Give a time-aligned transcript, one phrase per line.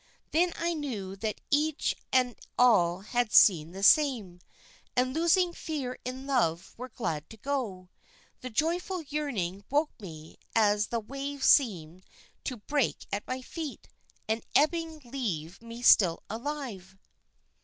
[0.31, 4.39] Then I knew that each and all had seen the same,
[4.95, 7.89] and losing fear in love were glad to go.
[8.39, 12.03] The joyful yearning woke me as the wave seemed
[12.45, 13.89] to break at my feet,
[14.27, 16.97] and ebbing leave me still alive."